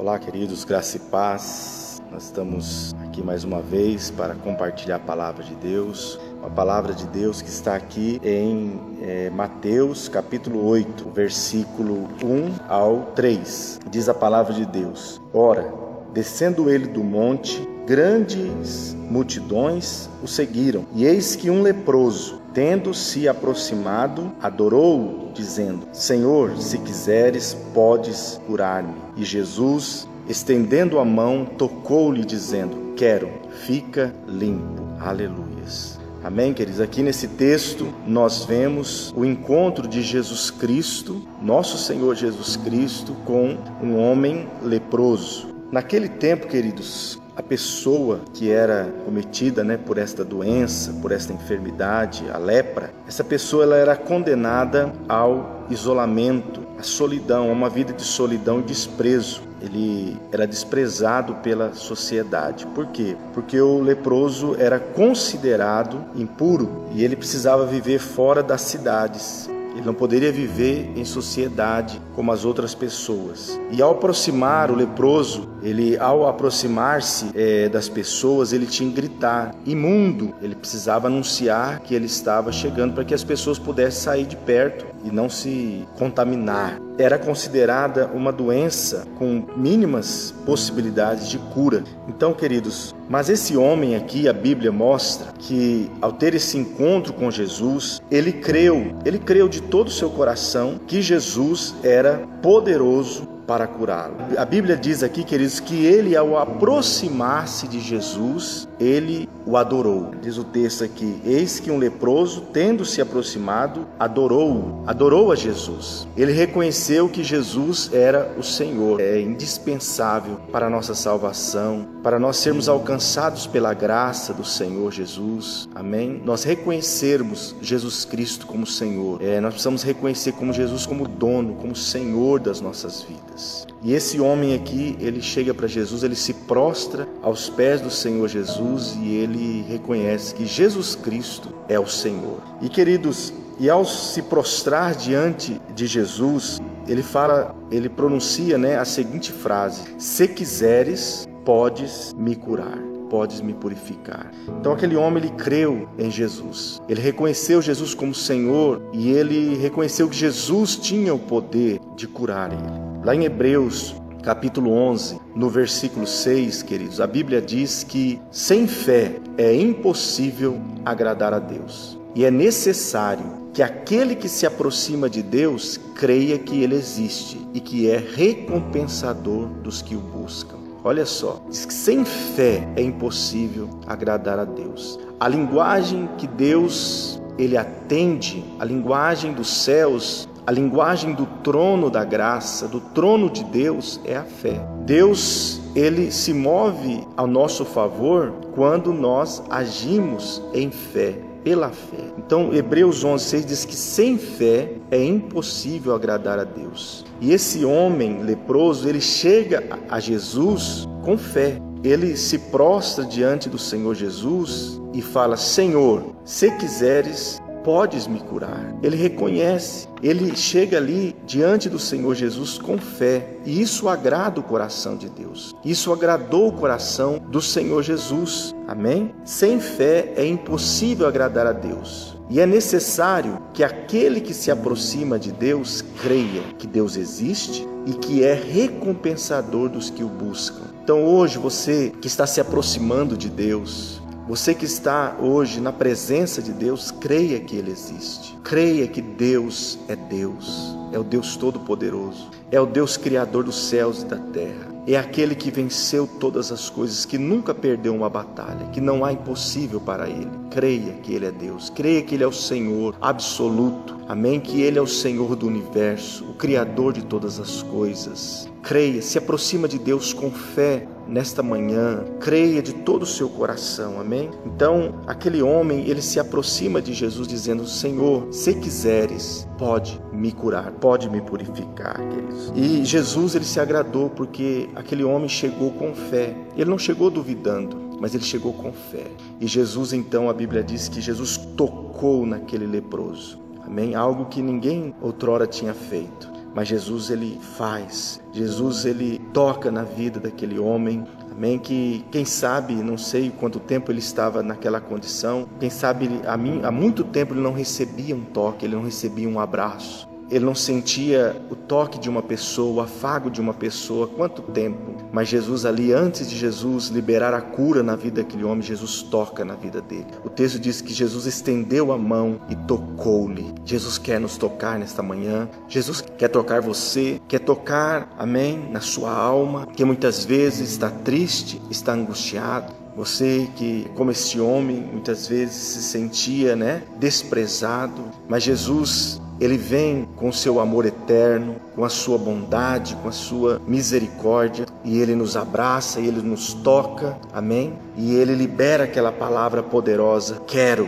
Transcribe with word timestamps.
Olá, 0.00 0.18
queridos, 0.18 0.64
graça 0.64 0.96
e 0.96 1.00
paz. 1.00 2.00
Nós 2.10 2.24
estamos 2.24 2.96
aqui 3.04 3.22
mais 3.22 3.44
uma 3.44 3.60
vez 3.60 4.10
para 4.10 4.34
compartilhar 4.34 4.96
a 4.96 4.98
palavra 4.98 5.44
de 5.44 5.54
Deus. 5.56 6.18
Uma 6.38 6.48
palavra 6.48 6.94
de 6.94 7.06
Deus 7.08 7.42
que 7.42 7.50
está 7.50 7.76
aqui 7.76 8.18
em 8.24 8.80
é, 9.02 9.28
Mateus 9.28 10.08
capítulo 10.08 10.66
8, 10.66 11.10
versículo 11.10 12.08
1 12.24 12.66
ao 12.66 13.12
3. 13.14 13.80
Diz 13.90 14.08
a 14.08 14.14
palavra 14.14 14.54
de 14.54 14.64
Deus: 14.64 15.20
Ora, 15.34 15.70
descendo 16.14 16.70
ele 16.70 16.86
do 16.86 17.04
monte, 17.04 17.60
grandes 17.86 18.96
multidões 19.08 20.08
o 20.22 20.28
seguiram. 20.28 20.84
E 20.94 21.04
eis 21.04 21.34
que 21.34 21.50
um 21.50 21.62
leproso, 21.62 22.40
tendo 22.54 22.94
se 22.94 23.28
aproximado, 23.28 24.32
adorou-o, 24.40 25.32
dizendo: 25.32 25.86
Senhor, 25.92 26.56
se 26.56 26.78
quiseres, 26.78 27.56
podes 27.74 28.40
curar-me. 28.46 28.94
E 29.16 29.24
Jesus, 29.24 30.08
estendendo 30.28 30.98
a 30.98 31.04
mão, 31.04 31.44
tocou-lhe, 31.44 32.24
dizendo: 32.24 32.94
Quero, 32.96 33.30
fica 33.64 34.14
limpo. 34.28 34.82
Aleluias. 35.00 35.98
Amém, 36.22 36.52
queridos? 36.52 36.82
Aqui 36.82 37.02
nesse 37.02 37.26
texto 37.26 37.88
nós 38.06 38.44
vemos 38.44 39.10
o 39.16 39.24
encontro 39.24 39.88
de 39.88 40.02
Jesus 40.02 40.50
Cristo, 40.50 41.22
nosso 41.40 41.78
Senhor 41.78 42.14
Jesus 42.14 42.56
Cristo, 42.56 43.14
com 43.24 43.56
um 43.82 43.98
homem 43.98 44.46
leproso. 44.62 45.48
Naquele 45.72 46.08
tempo, 46.08 46.46
queridos, 46.46 47.19
a 47.36 47.42
pessoa 47.42 48.20
que 48.34 48.50
era 48.50 48.92
cometida 49.04 49.62
né, 49.64 49.76
por 49.76 49.98
esta 49.98 50.24
doença, 50.24 50.92
por 51.00 51.12
esta 51.12 51.32
enfermidade, 51.32 52.24
a 52.32 52.38
lepra, 52.38 52.92
essa 53.06 53.24
pessoa 53.24 53.64
ela 53.64 53.76
era 53.76 53.96
condenada 53.96 54.92
ao 55.08 55.66
isolamento, 55.70 56.62
à 56.78 56.82
solidão, 56.82 57.48
a 57.48 57.52
uma 57.52 57.70
vida 57.70 57.92
de 57.92 58.02
solidão 58.02 58.60
e 58.60 58.62
desprezo. 58.62 59.42
Ele 59.62 60.18
era 60.32 60.46
desprezado 60.46 61.34
pela 61.36 61.74
sociedade. 61.74 62.66
Por 62.68 62.86
quê? 62.86 63.16
Porque 63.34 63.60
o 63.60 63.80
leproso 63.80 64.56
era 64.58 64.80
considerado 64.80 66.02
impuro 66.14 66.86
e 66.92 67.04
ele 67.04 67.14
precisava 67.14 67.66
viver 67.66 67.98
fora 67.98 68.42
das 68.42 68.62
cidades. 68.62 69.48
Ele 69.72 69.82
não 69.82 69.94
poderia 69.94 70.32
viver 70.32 70.90
em 70.96 71.04
sociedade 71.04 72.00
como 72.14 72.32
as 72.32 72.44
outras 72.44 72.74
pessoas. 72.74 73.58
E 73.70 73.80
ao 73.80 73.92
aproximar 73.92 74.70
o 74.70 74.74
leproso, 74.74 75.48
ele 75.62 75.96
ao 75.98 76.26
aproximar-se 76.26 77.30
é, 77.34 77.68
das 77.68 77.88
pessoas, 77.88 78.52
ele 78.52 78.66
tinha 78.66 78.88
que 78.90 78.96
gritar 78.96 79.54
imundo. 79.64 80.34
Ele 80.42 80.54
precisava 80.54 81.06
anunciar 81.06 81.80
que 81.80 81.94
ele 81.94 82.06
estava 82.06 82.52
chegando 82.52 82.94
para 82.94 83.04
que 83.04 83.14
as 83.14 83.24
pessoas 83.24 83.58
pudessem 83.58 84.00
sair 84.00 84.26
de 84.26 84.36
perto 84.36 84.86
e 85.04 85.10
não 85.10 85.28
se 85.28 85.86
contaminar. 85.98 86.78
Era 86.98 87.18
considerada 87.18 88.10
uma 88.12 88.32
doença 88.32 89.06
com 89.18 89.44
mínimas 89.56 90.34
possibilidades 90.44 91.28
de 91.28 91.38
cura. 91.38 91.82
Então, 92.08 92.32
queridos, 92.32 92.94
mas 93.10 93.28
esse 93.28 93.56
homem 93.56 93.96
aqui, 93.96 94.28
a 94.28 94.32
Bíblia 94.32 94.70
mostra 94.70 95.32
que 95.36 95.90
ao 96.00 96.12
ter 96.12 96.32
esse 96.32 96.56
encontro 96.56 97.12
com 97.12 97.28
Jesus, 97.28 98.00
ele 98.08 98.30
creu, 98.30 98.96
ele 99.04 99.18
creu 99.18 99.48
de 99.48 99.60
todo 99.60 99.88
o 99.88 99.90
seu 99.90 100.08
coração 100.10 100.78
que 100.86 101.02
Jesus 101.02 101.74
era 101.82 102.18
poderoso 102.40 103.26
para 103.50 103.66
curá-lo. 103.66 104.14
A 104.38 104.44
Bíblia 104.44 104.76
diz 104.76 105.02
aqui, 105.02 105.24
queridos, 105.24 105.58
que 105.58 105.84
ele, 105.84 106.16
ao 106.16 106.38
aproximar-se 106.38 107.66
de 107.66 107.80
Jesus, 107.80 108.68
ele 108.78 109.28
o 109.44 109.56
adorou. 109.56 110.12
Diz 110.22 110.38
o 110.38 110.44
texto 110.44 110.84
aqui: 110.84 111.20
Eis 111.24 111.58
que 111.58 111.68
um 111.68 111.76
leproso, 111.76 112.42
tendo 112.52 112.84
se 112.84 113.00
aproximado, 113.00 113.88
adorou-o, 113.98 114.84
adorou 114.86 115.32
a 115.32 115.34
Jesus. 115.34 116.06
Ele 116.16 116.30
reconheceu 116.30 117.08
que 117.08 117.24
Jesus 117.24 117.90
era 117.92 118.32
o 118.38 118.42
Senhor. 118.42 119.00
É 119.00 119.20
indispensável 119.20 120.36
para 120.52 120.66
a 120.66 120.70
nossa 120.70 120.94
salvação, 120.94 121.88
para 122.04 122.20
nós 122.20 122.36
sermos 122.36 122.68
alcançados 122.68 123.48
pela 123.48 123.74
graça 123.74 124.32
do 124.32 124.44
Senhor 124.44 124.92
Jesus. 124.92 125.68
Amém? 125.74 126.22
Nós 126.24 126.44
reconhecermos 126.44 127.56
Jesus 127.60 128.04
Cristo 128.04 128.46
como 128.46 128.64
Senhor. 128.64 129.20
É, 129.20 129.40
nós 129.40 129.54
precisamos 129.54 129.82
reconhecer 129.82 130.32
como 130.32 130.52
Jesus 130.52 130.86
como 130.86 131.08
dono, 131.08 131.56
como 131.56 131.74
Senhor 131.74 132.38
das 132.38 132.60
nossas 132.60 133.02
vidas. 133.02 133.39
E 133.82 133.94
esse 133.94 134.20
homem 134.20 134.54
aqui, 134.54 134.96
ele 135.00 135.22
chega 135.22 135.54
para 135.54 135.66
Jesus, 135.66 136.02
ele 136.02 136.14
se 136.14 136.34
prostra 136.34 137.08
aos 137.22 137.48
pés 137.48 137.80
do 137.80 137.90
Senhor 137.90 138.28
Jesus 138.28 138.96
e 139.00 139.14
ele 139.14 139.64
reconhece 139.68 140.34
que 140.34 140.44
Jesus 140.44 140.94
Cristo 140.94 141.48
é 141.68 141.78
o 141.78 141.86
Senhor. 141.86 142.38
E 142.60 142.68
queridos, 142.68 143.32
e 143.58 143.70
ao 143.70 143.84
se 143.84 144.22
prostrar 144.22 144.94
diante 144.94 145.60
de 145.74 145.86
Jesus, 145.86 146.60
ele 146.86 147.02
fala, 147.02 147.54
ele 147.70 147.88
pronuncia, 147.88 148.58
né, 148.58 148.76
a 148.76 148.84
seguinte 148.84 149.32
frase: 149.32 149.82
"Se 149.98 150.28
quiseres, 150.28 151.26
podes 151.44 152.14
me 152.14 152.36
curar" 152.36 152.90
podes 153.10 153.40
me 153.40 153.52
purificar. 153.52 154.30
Então 154.60 154.72
aquele 154.72 154.94
homem 154.94 155.24
ele 155.24 155.32
creu 155.34 155.88
em 155.98 156.10
Jesus. 156.10 156.80
Ele 156.88 157.00
reconheceu 157.00 157.60
Jesus 157.60 157.92
como 157.92 158.14
Senhor 158.14 158.80
e 158.92 159.10
ele 159.10 159.56
reconheceu 159.56 160.08
que 160.08 160.16
Jesus 160.16 160.76
tinha 160.76 161.12
o 161.12 161.18
poder 161.18 161.80
de 161.96 162.06
curar 162.06 162.52
ele. 162.52 162.89
Lá 163.02 163.14
em 163.14 163.24
Hebreus, 163.24 163.94
capítulo 164.22 164.72
11, 164.72 165.18
no 165.34 165.48
versículo 165.48 166.06
6, 166.06 166.62
queridos, 166.62 167.00
a 167.00 167.06
Bíblia 167.06 167.40
diz 167.40 167.82
que 167.82 168.20
sem 168.30 168.66
fé 168.66 169.16
é 169.38 169.54
impossível 169.54 170.60
agradar 170.84 171.32
a 171.32 171.38
Deus. 171.38 171.98
E 172.14 172.26
é 172.26 172.30
necessário 172.30 173.24
que 173.54 173.62
aquele 173.62 174.14
que 174.14 174.28
se 174.28 174.44
aproxima 174.44 175.08
de 175.08 175.22
Deus 175.22 175.80
creia 175.94 176.38
que 176.38 176.62
ele 176.62 176.74
existe 176.74 177.40
e 177.54 177.60
que 177.60 177.90
é 177.90 177.96
recompensador 177.96 179.46
dos 179.46 179.80
que 179.80 179.96
o 179.96 180.00
buscam. 180.00 180.58
Olha 180.84 181.06
só, 181.06 181.42
diz 181.48 181.64
que 181.64 181.72
sem 181.72 182.04
fé 182.04 182.68
é 182.76 182.82
impossível 182.82 183.70
agradar 183.86 184.38
a 184.38 184.44
Deus. 184.44 185.00
A 185.18 185.26
linguagem 185.26 186.06
que 186.18 186.26
Deus 186.26 187.18
ele 187.38 187.56
atende, 187.56 188.44
a 188.58 188.64
linguagem 188.66 189.32
dos 189.32 189.48
céus, 189.48 190.28
a 190.46 190.52
linguagem 190.52 191.14
do 191.14 191.26
trono 191.42 191.90
da 191.90 192.04
graça, 192.04 192.68
do 192.68 192.80
trono 192.80 193.30
de 193.30 193.44
Deus 193.44 194.00
é 194.04 194.16
a 194.16 194.24
fé. 194.24 194.66
Deus, 194.84 195.60
ele 195.74 196.10
se 196.10 196.32
move 196.32 197.06
ao 197.16 197.26
nosso 197.26 197.64
favor 197.64 198.32
quando 198.54 198.92
nós 198.92 199.42
agimos 199.50 200.42
em 200.52 200.70
fé, 200.70 201.18
pela 201.42 201.70
fé. 201.70 202.12
Então, 202.18 202.52
Hebreus 202.52 203.04
11:6 203.04 203.44
diz 203.44 203.64
que 203.64 203.74
sem 203.74 204.18
fé 204.18 204.72
é 204.90 205.02
impossível 205.02 205.94
agradar 205.94 206.38
a 206.38 206.44
Deus. 206.44 207.04
E 207.20 207.32
esse 207.32 207.64
homem 207.64 208.22
leproso, 208.22 208.88
ele 208.88 209.00
chega 209.00 209.78
a 209.88 209.98
Jesus 209.98 210.86
com 211.02 211.16
fé. 211.16 211.58
Ele 211.82 212.14
se 212.16 212.38
prostra 212.38 213.04
diante 213.04 213.48
do 213.48 213.58
Senhor 213.58 213.94
Jesus 213.94 214.80
e 214.92 215.00
fala: 215.00 215.36
Senhor, 215.36 216.14
se 216.24 216.50
quiseres, 216.52 217.40
podes 217.64 218.06
me 218.06 218.20
curar. 218.20 218.74
Ele 218.82 218.96
reconhece, 218.96 219.88
ele 220.02 220.34
chega 220.36 220.76
ali 220.76 221.16
diante 221.26 221.68
do 221.68 221.78
Senhor 221.78 222.14
Jesus 222.14 222.58
com 222.58 222.78
fé, 222.78 223.36
e 223.44 223.60
isso 223.60 223.88
agrada 223.88 224.40
o 224.40 224.42
coração 224.42 224.96
de 224.96 225.08
Deus. 225.08 225.54
Isso 225.64 225.92
agradou 225.92 226.48
o 226.48 226.52
coração 226.52 227.20
do 227.30 227.40
Senhor 227.40 227.82
Jesus. 227.82 228.54
Amém? 228.66 229.14
Sem 229.24 229.60
fé 229.60 230.12
é 230.16 230.26
impossível 230.26 231.06
agradar 231.06 231.46
a 231.46 231.52
Deus. 231.52 232.18
E 232.30 232.38
é 232.38 232.46
necessário 232.46 233.42
que 233.52 233.64
aquele 233.64 234.20
que 234.20 234.32
se 234.32 234.52
aproxima 234.52 235.18
de 235.18 235.32
Deus 235.32 235.82
creia 236.00 236.42
que 236.58 236.66
Deus 236.66 236.96
existe 236.96 237.66
e 237.84 237.92
que 237.92 238.22
é 238.22 238.34
recompensador 238.34 239.68
dos 239.68 239.90
que 239.90 240.04
o 240.04 240.08
buscam. 240.08 240.70
Então 240.84 241.04
hoje 241.04 241.38
você 241.38 241.92
que 242.00 242.06
está 242.06 242.26
se 242.28 242.40
aproximando 242.40 243.16
de 243.16 243.28
Deus, 243.28 244.00
você 244.28 244.54
que 244.54 244.64
está 244.64 245.16
hoje 245.20 245.60
na 245.60 245.72
presença 245.72 246.40
de 246.40 246.52
Deus, 246.52 246.90
creia 246.90 247.40
que 247.40 247.56
Ele 247.56 247.70
existe. 247.70 248.38
Creia 248.44 248.86
que 248.86 249.02
Deus 249.02 249.78
é 249.88 249.96
Deus, 249.96 250.76
é 250.92 250.98
o 250.98 251.04
Deus 251.04 251.36
Todo-Poderoso, 251.36 252.30
é 252.50 252.60
o 252.60 252.66
Deus 252.66 252.96
Criador 252.96 253.44
dos 253.44 253.68
céus 253.68 254.02
e 254.02 254.06
da 254.06 254.16
terra. 254.16 254.70
É 254.86 254.96
aquele 254.96 255.34
que 255.34 255.50
venceu 255.50 256.06
todas 256.18 256.50
as 256.50 256.70
coisas, 256.70 257.04
que 257.04 257.18
nunca 257.18 257.54
perdeu 257.54 257.94
uma 257.94 258.08
batalha, 258.08 258.66
que 258.72 258.80
não 258.80 259.04
há 259.04 259.12
impossível 259.12 259.80
para 259.80 260.08
Ele. 260.08 260.30
Creia 260.50 260.94
que 260.94 261.12
Ele 261.12 261.26
é 261.26 261.30
Deus, 261.30 261.68
creia 261.68 262.02
que 262.02 262.14
Ele 262.14 262.24
é 262.24 262.26
o 262.26 262.32
Senhor 262.32 262.96
absoluto, 263.00 263.96
amém? 264.08 264.40
Que 264.40 264.62
Ele 264.62 264.78
é 264.78 264.82
o 264.82 264.86
Senhor 264.86 265.36
do 265.36 265.46
universo, 265.46 266.24
o 266.24 266.34
Criador 266.34 266.92
de 266.92 267.02
todas 267.02 267.38
as 267.38 267.62
coisas. 267.62 268.48
Creia, 268.62 269.02
se 269.02 269.18
aproxima 269.18 269.68
de 269.68 269.78
Deus 269.78 270.12
com 270.12 270.30
fé, 270.30 270.86
nesta 271.10 271.42
manhã, 271.42 272.04
creia 272.20 272.62
de 272.62 272.72
todo 272.72 273.02
o 273.02 273.06
seu 273.06 273.28
coração, 273.28 274.00
amém? 274.00 274.30
Então, 274.46 275.00
aquele 275.06 275.42
homem, 275.42 275.88
ele 275.88 276.00
se 276.00 276.20
aproxima 276.20 276.80
de 276.80 276.94
Jesus 276.94 277.26
dizendo: 277.26 277.66
Senhor, 277.66 278.28
se 278.32 278.54
quiseres, 278.54 279.46
pode 279.58 280.00
me 280.12 280.32
curar, 280.32 280.70
pode 280.72 281.10
me 281.10 281.20
purificar, 281.20 282.00
queridos. 282.08 282.52
E 282.54 282.84
Jesus, 282.84 283.34
ele 283.34 283.44
se 283.44 283.58
agradou 283.60 284.08
porque 284.08 284.68
aquele 284.74 285.04
homem 285.04 285.28
chegou 285.28 285.72
com 285.72 285.92
fé, 285.94 286.34
ele 286.56 286.70
não 286.70 286.78
chegou 286.78 287.10
duvidando, 287.10 287.76
mas 288.00 288.14
ele 288.14 288.24
chegou 288.24 288.52
com 288.52 288.72
fé. 288.72 289.06
E 289.40 289.46
Jesus, 289.46 289.92
então, 289.92 290.30
a 290.30 290.32
Bíblia 290.32 290.62
diz 290.62 290.88
que 290.88 291.00
Jesus 291.00 291.36
tocou 291.56 292.24
naquele 292.24 292.66
leproso, 292.66 293.38
amém? 293.66 293.94
Algo 293.94 294.26
que 294.26 294.40
ninguém 294.40 294.94
outrora 295.02 295.46
tinha 295.46 295.74
feito. 295.74 296.39
Mas 296.54 296.68
Jesus 296.68 297.10
ele 297.10 297.38
faz. 297.56 298.20
Jesus 298.32 298.84
ele 298.84 299.18
toca 299.32 299.70
na 299.70 299.82
vida 299.82 300.18
daquele 300.20 300.58
homem. 300.58 301.04
Amém. 301.30 301.58
Que 301.58 302.04
quem 302.10 302.24
sabe, 302.24 302.74
não 302.74 302.98
sei 302.98 303.30
quanto 303.30 303.60
tempo 303.60 303.90
ele 303.90 304.00
estava 304.00 304.42
naquela 304.42 304.80
condição. 304.80 305.48
Quem 305.58 305.70
sabe 305.70 306.08
há, 306.26 306.34
há 306.34 306.70
muito 306.70 307.04
tempo 307.04 307.34
ele 307.34 307.40
não 307.40 307.52
recebia 307.52 308.14
um 308.14 308.24
toque, 308.24 308.66
ele 308.66 308.74
não 308.74 308.82
recebia 308.82 309.28
um 309.28 309.38
abraço 309.38 310.10
ele 310.30 310.44
não 310.44 310.54
sentia 310.54 311.36
o 311.50 311.56
toque 311.56 311.98
de 311.98 312.08
uma 312.08 312.22
pessoa, 312.22 312.72
o 312.72 312.80
afago 312.80 313.28
de 313.28 313.40
uma 313.40 313.52
pessoa, 313.52 314.06
quanto 314.06 314.42
tempo. 314.42 314.94
Mas 315.12 315.28
Jesus 315.28 315.64
ali, 315.64 315.92
antes 315.92 316.28
de 316.28 316.36
Jesus 316.36 316.88
liberar 316.88 317.34
a 317.34 317.40
cura 317.40 317.82
na 317.82 317.96
vida 317.96 318.22
daquele 318.22 318.44
homem, 318.44 318.62
Jesus 318.62 319.02
toca 319.02 319.44
na 319.44 319.54
vida 319.54 319.80
dele. 319.80 320.06
O 320.24 320.28
texto 320.28 320.58
diz 320.58 320.80
que 320.80 320.92
Jesus 320.92 321.26
estendeu 321.26 321.92
a 321.92 321.98
mão 321.98 322.40
e 322.48 322.56
tocou-lhe. 322.56 323.54
Jesus 323.64 323.98
quer 323.98 324.20
nos 324.20 324.36
tocar 324.36 324.78
nesta 324.78 325.02
manhã. 325.02 325.48
Jesus 325.68 326.00
quer 326.00 326.28
tocar 326.28 326.60
você, 326.60 327.20
quer 327.28 327.40
tocar, 327.40 328.14
amém, 328.18 328.68
na 328.70 328.80
sua 328.80 329.12
alma, 329.12 329.66
que 329.66 329.84
muitas 329.84 330.24
vezes 330.24 330.70
está 330.70 330.90
triste, 330.90 331.60
está 331.70 331.92
angustiado. 331.92 332.72
Você 332.96 333.48
que, 333.56 333.86
como 333.94 334.10
esse 334.10 334.40
homem, 334.40 334.80
muitas 334.80 335.26
vezes 335.26 335.54
se 335.54 335.82
sentia, 335.82 336.56
né, 336.56 336.82
desprezado, 336.98 338.02
mas 338.28 338.42
Jesus 338.42 339.20
ele 339.40 339.56
vem 339.56 340.06
com 340.16 340.30
seu 340.30 340.60
amor 340.60 340.84
eterno, 340.84 341.56
com 341.74 341.84
a 341.84 341.88
sua 341.88 342.18
bondade, 342.18 342.94
com 342.96 343.08
a 343.08 343.12
sua 343.12 343.60
misericórdia, 343.66 344.66
e 344.84 344.98
ele 345.00 345.14
nos 345.14 345.36
abraça, 345.36 345.98
e 345.98 346.06
ele 346.06 346.20
nos 346.20 346.52
toca, 346.52 347.16
amém? 347.32 347.72
E 347.96 348.14
ele 348.14 348.34
libera 348.34 348.84
aquela 348.84 349.10
palavra 349.10 349.62
poderosa: 349.62 350.42
quero 350.46 350.86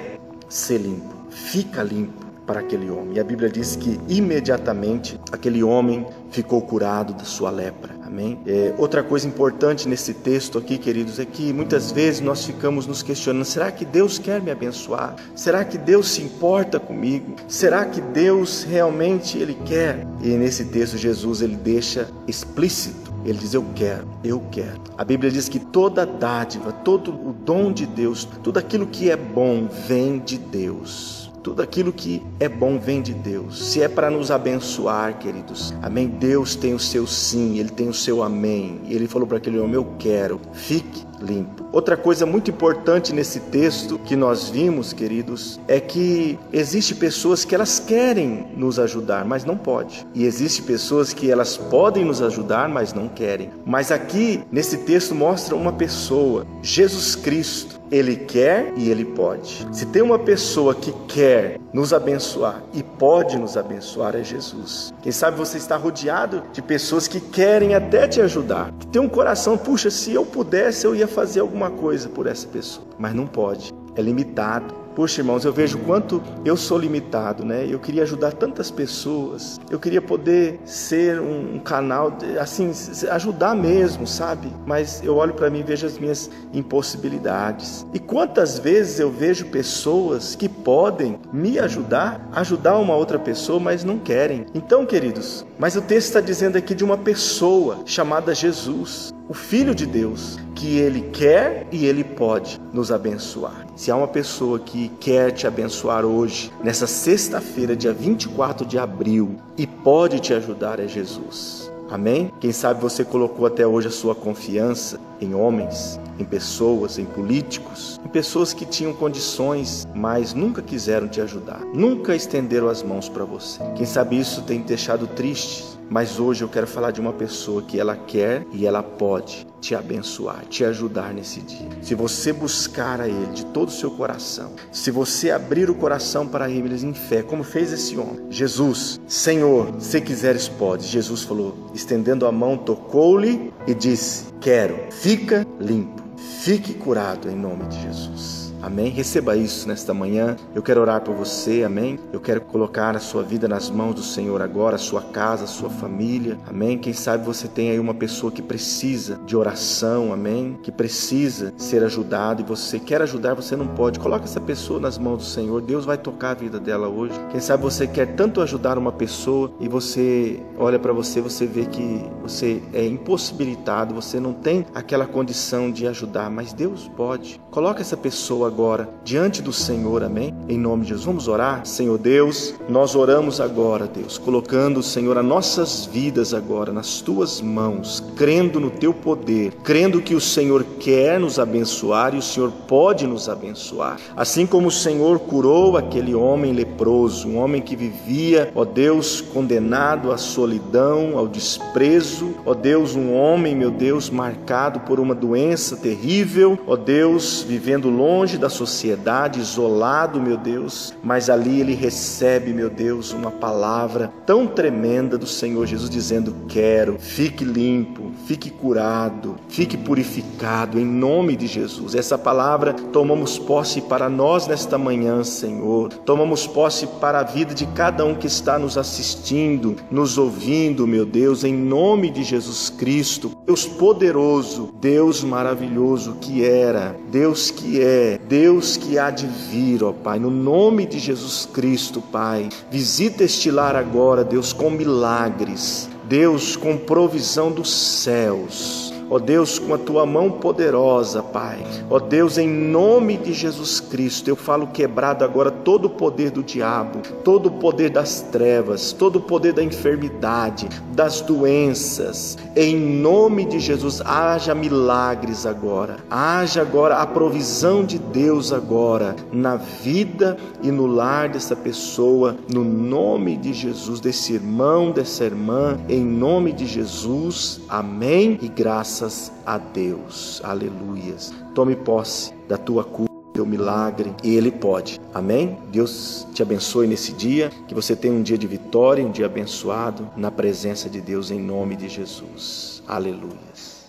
ser 0.49 0.79
limpo, 0.79 1.15
fica 1.31 1.83
limpo 1.83 2.27
para 2.47 2.61
aquele 2.61 2.91
homem. 2.91 3.15
E 3.15 3.21
a 3.21 3.25
Bíblia 3.25 3.49
diz 3.49 3.77
que 3.77 3.99
imediatamente 4.09 5.19
aquele 5.33 5.63
homem 5.63 6.07
ficou 6.31 6.61
curado 6.63 7.15
da 7.15 7.25
sua 7.25 7.51
lepra. 7.51 7.95
Amém? 8.05 8.39
É, 8.47 8.75
outra 8.77 9.03
coisa 9.03 9.27
importante 9.27 9.89
nesse 9.89 10.13
texto 10.13 10.59
aqui, 10.59 10.77
queridos, 10.77 11.19
é 11.19 11.25
que 11.25 11.53
muitas 11.53 11.91
vezes 11.91 12.21
nós 12.21 12.45
ficamos 12.45 12.87
nos 12.87 13.03
questionando: 13.03 13.45
será 13.45 13.73
que 13.73 13.85
Deus 13.85 14.19
quer 14.19 14.41
me 14.41 14.51
abençoar? 14.51 15.17
Será 15.35 15.65
que 15.65 15.79
Deus 15.79 16.09
se 16.09 16.23
importa 16.23 16.79
comigo? 16.79 17.35
Será 17.49 17.87
que 17.87 18.01
Deus 18.01 18.63
realmente 18.63 19.39
ele 19.39 19.55
quer? 19.65 20.07
E 20.23 20.29
nesse 20.29 20.67
texto 20.67 20.99
Jesus 20.99 21.41
ele 21.41 21.57
deixa 21.57 22.09
explícito 22.29 23.13
ele 23.25 23.39
diz: 23.39 23.55
Eu 23.55 23.65
quero, 23.75 24.09
eu 24.25 24.43
quero. 24.51 24.81
A 24.99 25.05
Bíblia 25.05 25.31
diz 25.31 25.49
que 25.49 25.59
toda 25.59 26.05
dádiva, 26.05 26.73
todo 26.73 27.13
o 27.13 27.33
dom 27.33 27.73
de 27.73 27.87
Deus, 27.87 28.25
tudo 28.43 28.59
aquilo 28.59 28.87
que 28.87 29.11
é 29.11 29.17
bom 29.17 29.69
vem 29.87 30.19
de 30.19 30.39
Deus. 30.39 31.22
Tudo 31.43 31.61
aquilo 31.61 31.93
que 31.93 32.23
é 32.39 32.49
bom 32.49 32.79
vem 32.79 33.03
de 33.03 33.13
Deus. 33.13 33.71
Se 33.71 33.83
é 33.83 33.89
para 33.89 34.09
nos 34.09 34.31
abençoar, 34.31 35.19
queridos, 35.19 35.75
amém? 35.83 36.07
Deus 36.07 36.55
tem 36.55 36.73
o 36.73 36.79
seu 36.79 37.07
sim, 37.07 37.59
ele 37.59 37.71
tem 37.71 37.89
o 37.89 37.95
seu 37.95 38.23
amém. 38.23 38.81
E 38.85 38.95
ele 38.95 39.09
falou 39.09 39.27
para 39.27 39.39
aquele 39.39 39.59
homem: 39.59 39.75
Eu 39.75 39.87
quero, 39.99 40.41
fique 40.53 41.05
limpo. 41.23 41.65
Outra 41.73 41.97
coisa 41.97 42.27
muito 42.27 42.51
importante 42.51 43.13
nesse 43.13 43.41
texto 43.41 43.99
que 43.99 44.15
nós 44.15 44.49
vimos, 44.49 44.93
queridos, 44.93 45.59
é 45.67 45.81
que 45.81 46.39
existe 46.53 46.95
pessoas 46.95 47.45
que 47.45 47.55
elas 47.55 47.79
querem 47.79 48.47
nos 48.57 48.79
ajudar, 48.79 49.25
mas 49.25 49.45
não 49.45 49.57
pode. 49.57 50.07
E 50.15 50.25
existe 50.25 50.63
pessoas 50.63 51.13
que 51.13 51.31
elas 51.31 51.57
podem 51.57 52.05
nos 52.05 52.21
ajudar, 52.21 52.69
mas 52.69 52.93
não 52.93 53.09
querem. 53.09 53.51
Mas 53.65 53.91
aqui 53.91 54.43
nesse 54.51 54.79
texto 54.79 55.15
mostra 55.15 55.57
uma 55.57 55.73
pessoa, 55.73 56.47
Jesus 56.63 57.17
Cristo, 57.17 57.82
ele 57.93 58.17
quer 58.17 58.73
e 58.75 58.89
ele 58.91 59.05
pode. 59.05 59.69
Se 59.71 59.85
tem 59.85 60.01
uma 60.01 60.19
pessoa 60.19 60.75
que 60.75 60.91
quer 61.07 61.61
nos 61.75 61.93
abençoar 61.93 62.63
e 62.73 62.83
pode 62.83 63.39
nos 63.39 63.55
abençoar, 63.55 64.17
é 64.17 64.25
Jesus. 64.25 64.95
Quem 65.03 65.13
sabe 65.13 65.37
você 65.37 65.59
está 65.59 65.77
rodeado 65.77 66.43
de 66.55 66.63
pessoas 66.63 67.07
que 67.07 67.21
querem 67.21 67.75
até 67.75 68.09
te 68.09 68.23
ajudar, 68.23 68.73
que 68.81 68.87
tem 68.87 69.03
um 69.03 69.09
coração, 69.09 69.59
puxa, 69.59 69.91
se 69.91 70.11
eu 70.15 70.25
pudesse, 70.25 70.87
eu 70.87 70.97
ia 70.97 71.07
fazer 71.07 71.41
alguma 71.41 71.71
coisa 71.71 72.09
por 72.09 72.27
essa 72.27 72.49
pessoa, 72.49 72.87
mas 72.99 73.15
não 73.15 73.27
pode, 73.27 73.75
é 73.95 74.01
limitado. 74.01 74.82
Puxa, 74.95 75.23
irmãos, 75.23 75.45
eu 75.45 75.53
vejo 75.53 75.79
quanto 75.79 76.23
eu 76.45 76.57
sou 76.57 76.79
limitado, 76.79 77.45
né? 77.45 77.67
Eu 77.69 77.79
queria 77.79 78.03
ajudar 78.03 78.33
tantas 78.33 78.71
pessoas, 78.71 79.59
eu 79.71 79.79
queria 79.79 80.03
poder 80.03 80.61
ser 80.67 81.19
um 81.19 81.59
canal, 81.59 82.17
assim, 82.39 82.71
ajudar 83.11 83.55
mesmo, 83.55 84.07
sabe? 84.07 84.49
Mas 84.67 85.03
eu 85.03 85.17
olho 85.17 85.33
para 85.33 85.49
mim 85.49 85.61
e 85.61 85.63
vejo 85.63 85.87
as 85.87 85.99
minhas 85.99 86.31
impossibilidades. 86.53 87.87
E 87.95 87.99
quantas 87.99 88.59
vezes 88.59 89.01
eu 89.01 89.11
vejo 89.11 89.47
pessoas 89.47 90.35
que 90.35 90.49
podem 90.49 91.19
me 91.33 91.59
ajudar, 91.59 92.29
ajudar 92.33 92.77
uma 92.77 92.95
outra 92.95 93.19
pessoa, 93.19 93.59
mas 93.59 93.85
não 93.85 93.99
querem. 93.99 94.45
Então, 94.55 94.85
queridos, 94.85 95.47
mas 95.59 95.75
o 95.75 95.81
texto 95.81 96.09
está 96.09 96.21
dizendo 96.21 96.57
aqui 96.57 96.75
de 96.75 96.85
uma 96.85 96.99
pessoa 96.99 97.79
chamada 97.87 98.35
Jesus, 98.35 99.13
o 99.33 99.35
Filho 99.35 99.75
de 99.75 99.87
Deus, 99.87 100.39
que 100.55 100.77
ele 100.77 101.09
quer 101.11 101.67
e 101.73 101.87
ele 101.87 102.05
pode 102.05 102.61
nos 102.71 102.93
abençoar. 102.93 103.67
Se 103.75 103.91
há 103.91 103.97
uma 103.97 104.07
pessoa 104.07 104.59
que 104.59 104.91
quer 105.01 105.31
te 105.31 105.47
abençoar 105.47 106.05
hoje, 106.05 106.53
nessa 106.63 106.87
sexta-feira, 106.87 107.75
dia 107.75 107.95
24 107.95 108.67
de 108.67 108.79
abril, 108.79 109.37
e 109.57 109.67
pode 109.67 110.21
te 110.21 110.35
ajudar, 110.35 110.79
é 110.79 110.87
Jesus. 110.87 111.73
Amém? 111.91 112.31
Quem 112.41 112.53
sabe 112.53 112.83
você 112.83 113.07
colocou 113.07 113.47
até 113.47 113.67
hoje 113.67 113.89
a 113.89 113.91
sua 113.91 114.15
confiança 114.15 115.01
em 115.19 115.35
homens, 115.35 115.99
em 116.19 116.27
pessoas, 116.27 116.99
em 116.99 117.07
políticos, 117.07 117.99
em 118.05 118.09
pessoas 118.09 118.53
que 118.53 118.67
tinham 118.67 118.93
condições, 118.93 119.89
mas 119.95 120.35
nunca 120.35 120.61
quiseram 120.61 121.09
te 121.09 121.23
ajudar, 121.23 121.61
nunca 121.73 122.15
estenderam 122.15 122.69
as 122.69 122.83
mãos 122.83 123.09
para 123.09 123.25
você. 123.25 123.61
Quem 123.77 123.87
sabe 123.87 124.21
isso 124.21 124.43
tem 124.43 124.61
te 124.61 124.69
deixado 124.69 125.07
triste, 125.07 125.65
mas 125.93 126.19
hoje 126.19 126.43
eu 126.43 126.49
quero 126.49 126.67
falar 126.67 126.91
de 126.91 127.03
uma 127.03 127.13
pessoa 127.13 127.61
que 127.61 127.79
ela 127.79 127.95
quer 127.95 128.47
e 128.51 128.67
ela 128.67 128.83
pode 128.83 129.47
te 129.61 129.75
abençoar, 129.75 130.47
te 130.47 130.65
ajudar 130.65 131.13
nesse 131.13 131.43
dia. 131.43 131.69
Se 131.83 131.95
você 131.95 132.33
buscar 132.33 132.99
a 132.99 133.07
Ele 133.07 133.27
de 133.35 133.45
todo 133.47 133.69
o 133.69 133.73
seu 133.73 133.91
coração, 133.91 134.53
se 134.73 134.91
você 134.91 135.31
abrir 135.31 135.69
o 135.69 135.75
coração 135.75 136.27
para 136.27 136.49
Ele 136.49 136.75
em 136.83 136.95
fé, 136.95 137.23
como 137.23 137.45
fez 137.45 137.75
esse 137.75 137.99
homem, 137.99 138.27
Jesus, 138.31 138.99
Senhor, 139.07 139.75
se 139.81 140.01
quiseres 140.01 140.49
pode. 140.49 140.87
Jesus 140.87 141.25
falou, 141.25 141.71
estendendo 141.75 142.25
a 142.27 142.33
mão, 142.33 142.57
tocou-lhe 142.57 143.53
e 143.67 143.75
disse: 143.75 144.33
Quero, 144.41 144.91
fica 144.91 145.47
limpo, 145.61 146.03
fique 146.41 146.73
curado 146.73 147.29
em 147.29 147.37
nome 147.37 147.65
de 147.65 147.83
Jesus. 147.83 148.42
Amém? 148.63 148.91
Receba 148.91 149.37
isso 149.37 149.67
nesta 149.67 149.93
manhã. 149.93 150.37
Eu 150.55 150.63
quero 150.63 150.81
orar 150.81 151.01
por 151.01 151.17
você, 151.17 151.65
amém? 151.65 151.99
Eu 152.13 152.21
quero 152.21 152.41
colocar 152.43 152.95
a 152.95 153.01
sua 153.01 153.23
vida 153.25 153.49
nas 153.49 153.69
mãos 153.69 153.97
do 153.97 154.03
Senhor 154.03 154.41
agora, 154.41 154.77
a 154.77 154.79
sua 154.79 155.03
casa, 155.03 155.45
a 155.45 155.49
sua 155.49 155.69
família, 155.69 156.39
amém? 156.49 156.79
Quem 156.79 156.93
sabe 156.93 157.27
você 157.27 157.49
tem 157.49 157.71
aí 157.71 157.81
uma 157.81 157.93
pessoa 157.93 158.31
que 158.31 158.41
precisa 158.41 159.19
de 159.27 159.37
oração, 159.37 160.13
amém? 160.13 160.57
Que 160.63 160.71
precisa 160.71 161.53
ser 161.57 161.83
ajudado 161.83 162.41
e 162.41 162.45
você 162.45 162.79
quer 162.79 163.03
ajudar, 163.03 163.35
você 163.35 163.57
não 163.57 163.67
pode. 163.67 163.99
Coloque 163.99 164.27
essa 164.27 164.41
pessoa 164.41 164.79
nas 164.79 164.97
mãos 164.97 165.19
do 165.19 165.25
Senhor, 165.25 165.61
Deus 165.61 165.85
vai 165.85 165.99
tocar 165.99 166.31
a 166.31 166.35
vida 166.35 166.61
dela 166.61 166.87
hoje. 166.87 167.19
Quem 167.33 167.41
sabe 167.41 167.65
você 167.65 167.89
quer 167.89 168.15
tanto 168.15 168.41
ajudar 168.41 168.79
uma 168.79 168.93
pessoa 168.93 169.53
e 169.59 169.67
você 169.67 170.41
olha 170.57 170.79
para 170.79 170.93
você, 170.93 171.21
você 171.21 171.47
vê 171.47 171.67
que 171.67 172.05
você 172.23 172.63
é 172.73 172.87
impossibilitado, 172.87 173.93
você 173.93 174.21
não 174.21 174.33
tem 174.33 174.65
aquela 174.73 175.07
condição 175.07 175.69
de 175.69 175.89
ajudar, 175.89 176.31
mas 176.31 176.53
Deus 176.53 176.89
pode. 176.97 177.41
Coloque 177.51 177.81
essa 177.81 177.97
pessoa 177.97 178.52
agora 178.53 178.87
diante 179.03 179.41
do 179.41 179.53
Senhor, 179.53 180.05
amém? 180.05 180.35
Em 180.47 180.59
nome 180.59 180.83
de 180.83 180.91
Jesus, 180.91 181.07
vamos 181.07 181.27
orar? 181.27 181.65
Senhor 181.65 181.97
Deus, 181.97 182.55
nós 182.69 182.95
oramos 182.95 183.41
agora, 183.41 183.87
Deus, 183.87 184.19
colocando, 184.19 184.83
Senhor, 184.83 185.17
as 185.17 185.25
nossas 185.25 185.87
vidas 185.87 186.35
agora 186.35 186.71
nas 186.71 187.01
tuas 187.01 187.41
mãos, 187.41 188.05
crendo 188.15 188.61
no 188.61 188.69
teu 188.69 188.93
poder, 188.93 189.55
crendo 189.65 190.03
que 190.03 190.15
o 190.15 190.21
Senhor 190.21 190.65
quer 190.79 191.19
nos 191.19 191.39
abençoar 191.39 192.15
e 192.15 192.19
o 192.19 192.23
Senhor 192.23 192.53
pode 192.69 193.07
nos 193.07 193.27
abençoar. 193.27 193.99
Assim 194.15 194.47
como 194.47 194.69
o 194.69 194.71
Senhor 194.71 195.19
curou 195.21 195.79
aquele 195.79 196.15
homem 196.15 196.53
leproso, 196.53 197.27
um 197.27 197.39
homem 197.39 197.63
que 197.63 197.75
vivia, 197.75 198.53
ó 198.55 198.67
Deus, 198.67 199.23
condenado 199.23 200.13
à 200.13 200.19
solidão, 200.19 201.17
ao 201.17 201.27
desprezo, 201.27 202.35
ó 202.45 202.53
Deus, 202.53 202.95
um 202.95 203.15
homem, 203.15 203.57
meu 203.57 203.71
Deus, 203.71 204.11
marcado 204.11 204.81
por 204.81 205.01
uma 205.01 205.15
doença 205.15 205.75
terrível, 205.75 206.59
ó 206.67 206.77
Deus, 206.77 207.43
vivendo 207.49 207.89
longe 207.89 208.42
da 208.43 208.49
sociedade, 208.49 209.39
isolado, 209.39 210.21
meu 210.21 210.37
Deus, 210.37 210.93
mas 211.01 211.31
ali 211.31 211.61
ele 211.61 211.75
recebe, 211.75 212.53
meu 212.53 212.69
Deus, 212.69 213.13
uma 213.13 213.31
palavra 213.31 214.13
tão 214.27 214.49
tremenda 214.49 215.17
do 215.17 215.29
Senhor 215.29 215.65
Jesus 215.65 215.89
dizendo: 215.89 216.35
Quero, 216.49 216.99
fique 216.99 217.45
limpo, 217.45 218.02
fique 218.27 218.51
curado, 218.51 219.37
fique 219.49 219.77
purificado 219.77 220.79
em 220.79 220.85
nome 220.85 221.37
de 221.37 221.47
Jesus. 221.47 221.95
Essa 221.95 222.17
palavra 222.17 222.73
tomamos 222.73 223.39
posse 223.39 223.81
para 223.81 224.09
nós 224.09 224.47
nesta 224.47 224.79
manhã, 224.79 225.23
Senhor. 225.25 225.93
Tomamos 226.05 226.47
posse 226.47 226.87
para 226.87 227.21
a 227.21 227.23
vida 227.23 227.55
de 227.55 227.67
cada 227.67 228.05
um 228.05 228.15
que 228.15 228.27
está 228.27 228.59
nos 228.59 228.77
assistindo, 228.79 229.77
nos 229.91 230.19
ouvindo, 230.19 230.87
meu 230.87 231.05
Deus, 231.05 231.45
em 231.45 231.55
nome 231.55 232.11
de 232.11 232.23
Jesus 232.23 232.71
Cristo. 232.71 233.37
Deus 233.47 233.67
poderoso, 233.67 234.73
Deus 234.81 235.23
maravilhoso 235.23 236.17
que 236.21 236.45
era, 236.45 236.97
Deus 237.11 237.51
que 237.51 237.81
é, 237.81 238.19
Deus 238.29 238.77
que 238.77 238.99
há 238.99 239.11
de 239.11 239.27
vir, 239.27 239.83
ó 239.83 239.93
Pai, 239.93 240.19
no 240.19 240.31
nome 240.31 240.87
de 240.87 240.99
Jesus 240.99 241.49
Cristo, 241.53 242.01
Pai. 242.01 242.49
Visita 242.71 243.25
este 243.25 243.51
lar 243.51 243.77
agora, 243.77 244.25
Deus, 244.25 244.53
com 244.53 244.71
milagres. 244.71 245.89
Deus, 246.05 246.57
com 246.57 246.77
provisão 246.77 247.51
dos 247.51 247.71
céus 247.73 248.93
Ó 249.13 249.19
Deus, 249.19 249.59
com 249.59 249.75
a 249.75 249.79
tua 249.79 250.07
mão 250.07 250.31
poderosa, 250.31 251.23
Pai. 251.23 251.59
Ó 251.91 251.99
Deus, 251.99 252.39
em 252.39 252.49
nome 252.49 253.19
de 253.19 253.35
Jesus 253.35 253.79
Cristo, 253.79 254.29
eu 254.29 254.35
falo 254.35 254.69
quebrado 254.69 255.23
agora 255.23 255.51
todo 255.51 255.85
o 255.85 255.91
poder 255.91 256.31
do 256.31 256.43
diabo, 256.43 257.01
todo 257.23 257.51
o 257.51 257.51
poder 257.51 257.91
das 257.91 258.23
trevas, 258.23 258.91
todo 258.91 259.17
o 259.17 259.21
poder 259.21 259.53
da 259.53 259.63
enfermidade, 259.63 260.67
das 260.95 261.21
doenças. 261.21 262.39
Em 262.57 262.75
nome 262.75 263.45
de 263.45 263.61
Jesus, 263.61 264.01
haja 264.01 264.55
milagres 264.55 265.45
agora. 265.45 265.99
Haja 266.11 266.63
agora 266.63 266.97
a 266.97 267.07
provisão 267.07 267.85
de 267.85 267.99
Deus 267.99 268.51
agora 268.51 269.15
na 269.31 269.57
vida 269.57 270.39
e 270.63 270.71
no 270.71 270.87
lar 270.87 271.29
dessa 271.29 271.55
pessoa, 271.55 272.35
no 272.51 272.65
nome 272.65 273.37
de 273.37 273.53
Jesus, 273.53 274.01
desse 274.01 274.33
irmão, 274.33 274.91
dessa 274.91 275.23
irmã, 275.23 275.79
em 275.87 276.03
nome 276.03 276.51
de 276.51 276.67
Jesus. 276.67 277.61
Amém 277.69 278.39
e 278.41 278.49
graças 278.49 279.02
graças 279.03 279.33
a 279.45 279.59
Deus. 279.59 280.41
Aleluias. 280.45 281.35
Tome 281.55 281.75
posse 281.75 282.33
da 282.49 282.57
tua 282.57 282.85
cura 282.85 283.11
teu 283.35 283.45
milagre 283.45 284.15
e 284.23 284.37
Ele 284.37 284.51
pode. 284.51 285.01
Amém? 285.13 285.59
Deus 285.73 286.27
te 286.35 286.43
abençoe 286.43 286.87
nesse 286.87 287.13
dia, 287.13 287.51
que 287.67 287.75
você 287.75 287.97
tenha 287.97 288.13
um 288.13 288.23
dia 288.23 288.37
de 288.37 288.47
vitória, 288.47 289.05
um 289.05 289.11
dia 289.11 289.27
abençoado 289.27 290.09
na 290.17 290.31
presença 290.31 290.89
de 290.89 291.01
Deus 291.01 291.31
em 291.31 291.41
nome 291.41 291.75
de 291.75 291.89
Jesus. 291.89 292.83
Aleluias. 292.87 293.82